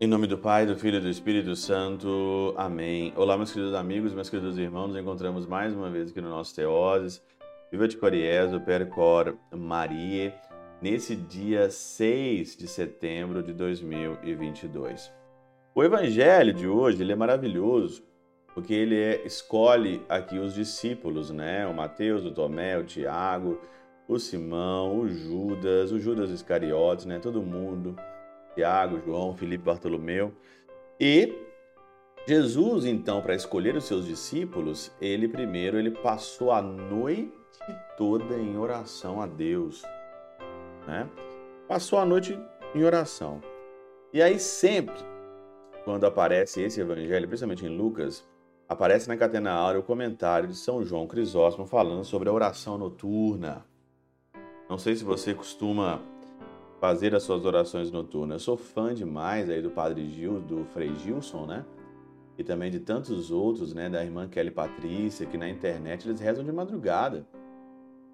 Em 0.00 0.06
nome 0.06 0.28
do 0.28 0.38
Pai, 0.38 0.64
do 0.64 0.76
Filho 0.76 0.98
e 0.98 1.00
do 1.00 1.08
Espírito 1.08 1.56
Santo. 1.56 2.54
Amém. 2.56 3.12
Olá, 3.16 3.36
meus 3.36 3.52
queridos 3.52 3.74
amigos, 3.74 4.14
meus 4.14 4.30
queridos 4.30 4.56
irmãos. 4.56 4.86
Nos 4.86 4.96
encontramos 4.96 5.44
mais 5.44 5.74
uma 5.74 5.90
vez 5.90 6.12
aqui 6.12 6.20
no 6.20 6.30
nosso 6.30 6.54
Teoses. 6.54 7.20
Viva 7.72 7.88
de 7.88 7.96
Coriezo, 7.96 8.60
Percor 8.60 9.36
Maria, 9.52 10.32
nesse 10.80 11.16
dia 11.16 11.68
6 11.68 12.56
de 12.56 12.68
setembro 12.68 13.42
de 13.42 13.52
2022. 13.52 15.12
O 15.74 15.82
evangelho 15.82 16.54
de 16.54 16.68
hoje 16.68 17.02
ele 17.02 17.12
é 17.12 17.16
maravilhoso, 17.16 18.04
porque 18.58 18.74
ele 18.74 19.00
é, 19.00 19.24
escolhe 19.24 20.02
aqui 20.08 20.36
os 20.36 20.52
discípulos, 20.52 21.30
né? 21.30 21.64
O 21.64 21.72
Mateus, 21.72 22.24
o 22.24 22.32
Tomé, 22.32 22.76
o 22.76 22.82
Tiago, 22.82 23.60
o 24.08 24.18
Simão, 24.18 24.98
o 24.98 25.08
Judas, 25.08 25.92
o 25.92 25.98
Judas 26.00 26.28
Iscariotes, 26.28 27.06
né? 27.06 27.20
Todo 27.20 27.40
mundo 27.40 27.94
Tiago, 28.56 29.00
João, 29.06 29.36
Felipe, 29.36 29.62
Bartolomeu. 29.62 30.32
E 30.98 31.36
Jesus, 32.26 32.84
então, 32.84 33.22
para 33.22 33.36
escolher 33.36 33.76
os 33.76 33.84
seus 33.84 34.04
discípulos, 34.04 34.90
ele 35.00 35.28
primeiro 35.28 35.78
ele 35.78 35.92
passou 35.92 36.50
a 36.50 36.60
noite 36.60 37.30
toda 37.96 38.34
em 38.34 38.58
oração 38.58 39.22
a 39.22 39.26
Deus, 39.28 39.84
né? 40.84 41.08
Passou 41.68 42.00
a 42.00 42.04
noite 42.04 42.36
em 42.74 42.82
oração. 42.82 43.40
E 44.12 44.20
aí 44.20 44.36
sempre, 44.36 44.96
quando 45.84 46.06
aparece 46.06 46.60
esse 46.60 46.80
evangelho, 46.80 47.28
principalmente 47.28 47.64
em 47.64 47.68
Lucas, 47.68 48.26
aparece 48.68 49.08
na 49.08 49.16
Catena 49.16 49.52
Áurea 49.52 49.80
o 49.80 49.84
comentário 49.84 50.48
de 50.48 50.54
São 50.54 50.84
João 50.84 51.06
Crisóstomo 51.06 51.66
falando 51.66 52.04
sobre 52.04 52.28
a 52.28 52.32
oração 52.32 52.76
noturna. 52.76 53.64
Não 54.68 54.76
sei 54.76 54.94
se 54.94 55.02
você 55.02 55.32
costuma 55.32 56.02
fazer 56.78 57.14
as 57.14 57.22
suas 57.22 57.44
orações 57.44 57.90
noturnas. 57.90 58.42
Eu 58.42 58.44
sou 58.44 58.56
fã 58.56 58.94
demais 58.94 59.48
aí 59.48 59.62
do 59.62 59.70
Padre 59.70 60.06
Gil, 60.10 60.40
do 60.40 60.64
Frei 60.66 60.94
Gilson, 60.96 61.46
né? 61.46 61.64
E 62.36 62.44
também 62.44 62.70
de 62.70 62.78
tantos 62.78 63.30
outros, 63.30 63.72
né? 63.72 63.88
Da 63.88 64.04
irmã 64.04 64.28
Kelly 64.28 64.50
Patrícia, 64.50 65.26
que 65.26 65.38
na 65.38 65.48
internet 65.48 66.06
eles 66.06 66.20
rezam 66.20 66.44
de 66.44 66.52
madrugada. 66.52 67.26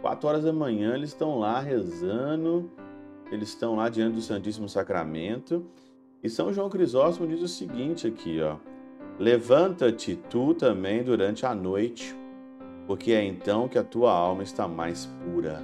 Quatro 0.00 0.28
horas 0.28 0.44
da 0.44 0.52
manhã 0.52 0.94
eles 0.94 1.10
estão 1.10 1.38
lá 1.38 1.58
rezando, 1.58 2.70
eles 3.32 3.48
estão 3.48 3.74
lá 3.74 3.88
diante 3.88 4.14
do 4.14 4.22
Santíssimo 4.22 4.68
Sacramento. 4.68 5.66
E 6.22 6.30
São 6.30 6.52
João 6.52 6.70
Crisóstomo 6.70 7.28
diz 7.28 7.42
o 7.42 7.48
seguinte 7.48 8.06
aqui, 8.06 8.40
ó. 8.40 8.56
Levanta-te 9.18 10.14
tu 10.14 10.52
também 10.52 11.02
durante 11.02 11.46
a 11.46 11.54
noite, 11.54 12.14
porque 12.86 13.12
é 13.12 13.24
então 13.24 13.66
que 13.66 13.78
a 13.78 13.82
tua 13.82 14.12
alma 14.12 14.42
está 14.42 14.68
mais 14.68 15.06
pura. 15.06 15.62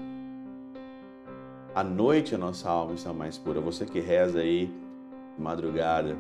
À 1.75 1.85
noite 1.85 2.35
a 2.35 2.39
nossa 2.39 2.71
alma 2.71 2.95
está 2.95 3.13
mais 3.13 3.37
pura. 3.37 3.61
Você 3.61 3.85
que 3.85 4.01
reza 4.01 4.41
aí 4.41 4.71
de 5.37 5.43
madrugada. 5.43 6.17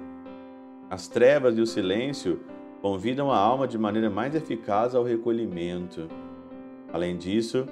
As 0.91 1.09
trevas 1.09 1.57
e 1.57 1.63
o 1.63 1.67
silêncio 1.67 2.41
convidam 2.83 3.31
a 3.31 3.39
alma 3.39 3.67
de 3.67 3.79
maneira 3.79 4.11
mais 4.11 4.35
eficaz 4.35 4.95
ao 4.95 5.03
recolhimento. 5.03 6.09
Além 6.93 7.17
disso, 7.17 7.67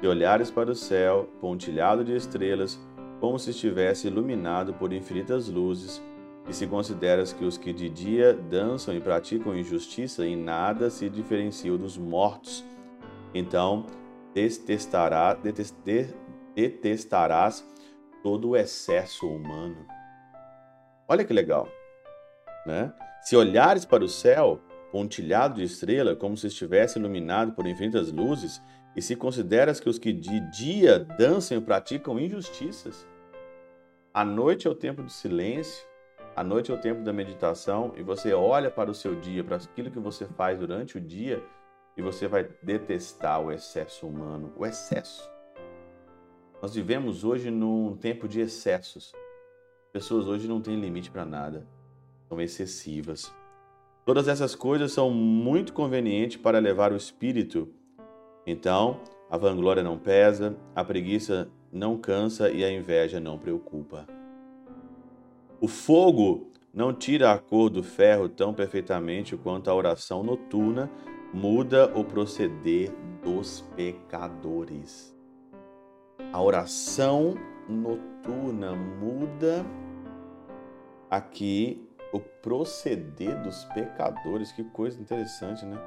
de 0.00 0.08
olhares 0.08 0.50
para 0.50 0.72
o 0.72 0.74
céu, 0.74 1.28
pontilhado 1.40 2.04
de 2.04 2.16
estrelas, 2.16 2.80
como 3.20 3.38
se 3.38 3.50
estivesse 3.50 4.08
iluminado 4.08 4.74
por 4.74 4.92
infinitas 4.92 5.48
luzes, 5.48 6.02
e 6.48 6.54
se 6.54 6.66
consideras 6.66 7.32
que 7.32 7.44
os 7.44 7.58
que 7.58 7.72
de 7.72 7.88
dia 7.88 8.32
dançam 8.32 8.94
e 8.94 9.00
praticam 9.00 9.56
injustiça 9.56 10.24
em 10.24 10.36
nada 10.36 10.90
se 10.90 11.08
diferenciam 11.08 11.76
dos 11.76 11.98
mortos, 11.98 12.64
então 13.34 13.86
detestará, 14.32 15.34
detestar, 15.34 16.06
detestarás 16.54 17.66
todo 18.22 18.50
o 18.50 18.56
excesso 18.56 19.26
humano. 19.26 19.86
Olha 21.08 21.24
que 21.24 21.32
legal, 21.32 21.68
né? 22.64 22.92
Se 23.22 23.36
olhares 23.36 23.84
para 23.84 24.04
o 24.04 24.08
céu, 24.08 24.60
pontilhado 24.92 25.56
de 25.56 25.64
estrela, 25.64 26.14
como 26.14 26.36
se 26.36 26.46
estivesse 26.46 26.98
iluminado 26.98 27.52
por 27.52 27.66
infinitas 27.66 28.12
luzes, 28.12 28.62
e 28.94 29.02
se 29.02 29.14
consideras 29.14 29.78
que 29.78 29.88
os 29.88 29.98
que 29.98 30.12
de 30.12 30.40
dia 30.50 30.98
dançam 30.98 31.58
e 31.58 31.60
praticam 31.60 32.18
injustiças, 32.18 33.06
a 34.14 34.24
noite 34.24 34.66
é 34.66 34.70
o 34.70 34.74
tempo 34.74 35.02
do 35.02 35.10
silêncio, 35.10 35.86
a 36.36 36.44
noite 36.44 36.70
é 36.70 36.74
o 36.74 36.78
tempo 36.78 37.02
da 37.02 37.14
meditação, 37.14 37.94
e 37.96 38.02
você 38.02 38.34
olha 38.34 38.70
para 38.70 38.90
o 38.90 38.94
seu 38.94 39.14
dia, 39.14 39.42
para 39.42 39.56
aquilo 39.56 39.90
que 39.90 39.98
você 39.98 40.26
faz 40.26 40.58
durante 40.58 40.98
o 40.98 41.00
dia, 41.00 41.42
e 41.96 42.02
você 42.02 42.28
vai 42.28 42.46
detestar 42.62 43.40
o 43.40 43.50
excesso 43.50 44.06
humano, 44.06 44.52
o 44.54 44.66
excesso. 44.66 45.30
Nós 46.60 46.74
vivemos 46.74 47.24
hoje 47.24 47.50
num 47.50 47.96
tempo 47.96 48.28
de 48.28 48.40
excessos. 48.40 49.14
Pessoas 49.94 50.26
hoje 50.26 50.46
não 50.46 50.60
têm 50.60 50.78
limite 50.78 51.10
para 51.10 51.24
nada, 51.24 51.66
são 52.28 52.38
excessivas. 52.38 53.34
Todas 54.04 54.28
essas 54.28 54.54
coisas 54.54 54.92
são 54.92 55.10
muito 55.10 55.72
convenientes 55.72 56.36
para 56.36 56.58
levar 56.58 56.92
o 56.92 56.96
espírito. 56.96 57.66
Então, 58.46 59.00
a 59.30 59.38
vanglória 59.38 59.82
não 59.82 59.98
pesa, 59.98 60.54
a 60.74 60.84
preguiça 60.84 61.48
não 61.72 61.96
cansa 61.96 62.50
e 62.50 62.62
a 62.62 62.70
inveja 62.70 63.18
não 63.18 63.38
preocupa. 63.38 64.15
O 65.58 65.68
fogo 65.68 66.52
não 66.72 66.92
tira 66.92 67.32
a 67.32 67.38
cor 67.38 67.70
do 67.70 67.82
ferro 67.82 68.28
tão 68.28 68.52
perfeitamente 68.52 69.36
quanto 69.36 69.70
a 69.70 69.74
oração 69.74 70.22
noturna 70.22 70.90
muda 71.32 71.90
o 71.98 72.04
proceder 72.04 72.92
dos 73.22 73.62
pecadores. 73.74 75.16
A 76.30 76.42
oração 76.42 77.34
noturna 77.66 78.74
muda 78.74 79.64
aqui 81.10 81.88
o 82.12 82.20
proceder 82.20 83.42
dos 83.42 83.64
pecadores. 83.66 84.52
Que 84.52 84.62
coisa 84.62 85.00
interessante, 85.00 85.64
né? 85.64 85.78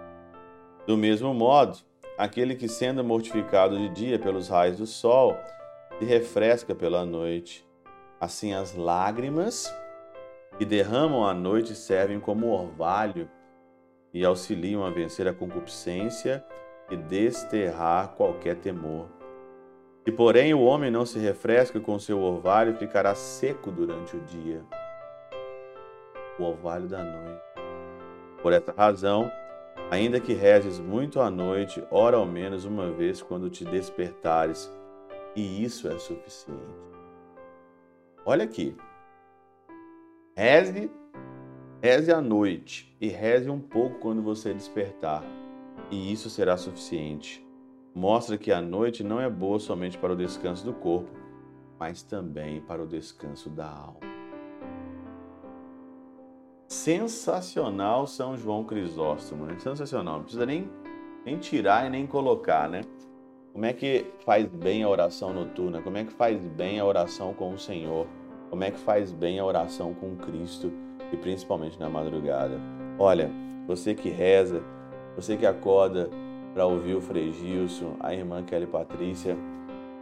Do 0.87 0.97
mesmo 0.97 1.31
modo, 1.31 1.77
aquele 2.17 2.55
que, 2.55 2.67
sendo 2.67 3.03
mortificado 3.03 3.77
de 3.77 3.89
dia 3.89 4.17
pelos 4.17 4.49
raios 4.49 4.77
do 4.77 4.87
sol, 4.87 5.35
se 5.99 6.05
refresca 6.05 6.73
pela 6.73 7.05
noite. 7.05 7.68
Assim, 8.19 8.53
as 8.53 8.75
lágrimas 8.75 9.73
que 10.57 10.65
derramam 10.65 11.25
à 11.25 11.33
noite 11.33 11.73
servem 11.73 12.19
como 12.19 12.47
orvalho 12.47 13.29
e 14.13 14.25
auxiliam 14.25 14.83
a 14.83 14.89
vencer 14.89 15.25
a 15.27 15.33
concupiscência 15.33 16.43
e 16.89 16.97
desterrar 16.97 18.09
qualquer 18.15 18.55
temor. 18.57 19.07
Se, 20.03 20.11
porém, 20.11 20.53
o 20.53 20.63
homem 20.63 20.91
não 20.91 21.05
se 21.05 21.17
refresca 21.17 21.79
com 21.79 21.97
seu 21.97 22.19
orvalho, 22.19 22.75
ficará 22.75 23.15
seco 23.15 23.71
durante 23.71 24.17
o 24.17 24.21
dia. 24.21 24.65
O 26.37 26.43
orvalho 26.43 26.87
da 26.87 27.03
noite. 27.03 27.41
Por 28.41 28.51
essa 28.51 28.73
razão, 28.73 29.31
ainda 29.91 30.19
que 30.19 30.33
rezes 30.33 30.79
muito 30.79 31.21
à 31.21 31.29
noite, 31.29 31.81
ora 31.91 32.17
ao 32.17 32.25
menos 32.25 32.65
uma 32.65 32.91
vez 32.91 33.21
quando 33.21 33.49
te 33.49 33.63
despertares, 33.63 34.69
e 35.35 35.63
isso 35.63 35.87
é 35.87 35.97
suficiente. 35.99 36.98
Olha 38.25 38.43
aqui. 38.43 38.75
Reze, 40.35 40.89
reze 41.81 42.11
à 42.11 42.21
noite 42.21 42.95
e 42.99 43.07
reze 43.07 43.49
um 43.49 43.59
pouco 43.59 43.99
quando 43.99 44.21
você 44.21 44.53
despertar, 44.53 45.23
e 45.91 46.11
isso 46.11 46.29
será 46.29 46.55
suficiente 46.55 47.47
mostra 47.93 48.37
que 48.37 48.51
a 48.51 48.61
noite 48.61 49.03
não 49.03 49.19
é 49.19 49.29
boa 49.29 49.59
somente 49.59 49.97
para 49.97 50.13
o 50.13 50.15
descanso 50.15 50.63
do 50.63 50.73
corpo, 50.73 51.09
mas 51.77 52.01
também 52.01 52.61
para 52.61 52.81
o 52.81 52.87
descanso 52.87 53.49
da 53.49 53.67
alma. 53.67 53.99
Sensacional 56.67 58.05
São 58.05 58.37
João 58.37 58.63
Crisóstomo, 58.63 59.45
né? 59.45 59.57
sensacional, 59.59 60.17
não 60.17 60.23
precisa 60.23 60.45
nem, 60.45 60.69
nem 61.25 61.37
tirar 61.37 61.87
e 61.87 61.89
nem 61.89 62.05
colocar, 62.05 62.69
né? 62.69 62.81
Como 63.51 63.65
é 63.65 63.73
que 63.73 64.05
faz 64.23 64.45
bem 64.45 64.83
a 64.83 64.89
oração 64.89 65.33
noturna? 65.33 65.81
Como 65.81 65.97
é 65.97 66.05
que 66.05 66.13
faz 66.13 66.39
bem 66.45 66.79
a 66.79 66.85
oração 66.85 67.33
com 67.33 67.53
o 67.53 67.57
Senhor? 67.57 68.07
Como 68.49 68.63
é 68.63 68.71
que 68.71 68.79
faz 68.79 69.11
bem 69.11 69.39
a 69.39 69.45
oração 69.45 69.93
com 69.93 70.15
Cristo 70.15 70.71
e 71.11 71.17
principalmente 71.17 71.79
na 71.79 71.89
madrugada? 71.89 72.59
Olha, 72.97 73.29
você 73.67 73.93
que 73.93 74.09
reza, 74.09 74.63
você 75.15 75.37
que 75.37 75.45
acorda 75.45 76.09
para 76.53 76.65
ouvir 76.65 76.95
o 76.95 77.01
Frei 77.01 77.31
Gilson, 77.31 77.95
a 77.99 78.13
irmã 78.13 78.43
Kelly 78.43 78.67
Patrícia. 78.67 79.37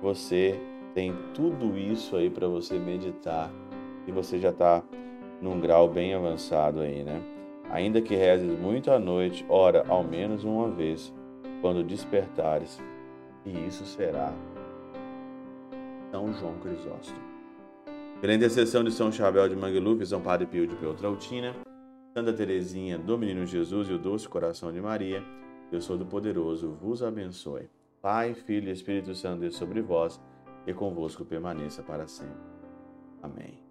Você 0.02 0.60
tem 0.94 1.14
tudo 1.34 1.78
isso 1.78 2.16
aí 2.16 2.30
para 2.30 2.48
você 2.48 2.80
meditar 2.80 3.52
e 4.08 4.12
você 4.12 4.40
já 4.40 4.50
está 4.50 4.82
num 5.42 5.60
grau 5.60 5.88
bem 5.88 6.14
avançado 6.14 6.80
aí, 6.80 7.04
né? 7.04 7.22
Ainda 7.70 8.02
que 8.02 8.16
rezes 8.16 8.58
muito 8.58 8.92
à 8.92 8.98
noite, 8.98 9.46
ora 9.50 9.84
ao 9.88 10.04
menos 10.04 10.44
uma 10.44 10.70
vez, 10.70 11.14
quando 11.62 11.84
despertares, 11.84 12.82
e 13.46 13.68
isso 13.68 13.86
será 13.86 14.34
São 16.12 16.34
João 16.34 16.54
Crisóstomo. 16.60 17.37
Pela 18.20 18.34
intercessão 18.34 18.84
de 18.84 18.92
São 18.92 19.12
Chabel 19.12 19.48
de 19.48 19.56
Mangluf, 19.56 20.04
São 20.04 20.20
Padre 20.20 20.48
Pio 20.48 20.66
de 20.66 20.76
Peltrautina, 20.76 21.56
Santa 22.16 22.34
Teresinha 22.34 22.98
do 22.98 23.16
Menino 23.16 23.46
Jesus 23.46 23.90
e 23.90 23.94
o 23.94 24.00
Doce 24.00 24.28
Coração 24.28 24.72
de 24.72 24.82
Maria, 24.82 25.24
Deus 25.70 25.86
Todo-Poderoso 25.86 26.72
vos 26.82 27.04
abençoe. 27.04 27.70
Pai, 28.02 28.34
Filho 28.34 28.70
e 28.70 28.72
Espírito 28.72 29.14
Santo 29.14 29.46
é 29.46 29.52
sobre 29.52 29.82
vós 29.82 30.20
e 30.66 30.74
convosco 30.74 31.24
permaneça 31.24 31.84
para 31.84 32.08
sempre. 32.08 32.42
Amém. 33.22 33.67